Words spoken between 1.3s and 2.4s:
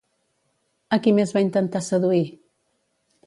va intentar seduir?